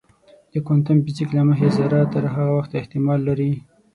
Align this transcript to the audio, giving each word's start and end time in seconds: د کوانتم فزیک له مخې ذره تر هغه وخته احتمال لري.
د 0.53 0.55
کوانتم 0.65 0.97
فزیک 1.05 1.29
له 1.37 1.43
مخې 1.49 1.67
ذره 1.77 1.99
تر 2.13 2.23
هغه 2.33 2.45
وخته 2.57 2.75
احتمال 2.79 3.19
لري. 3.29 3.51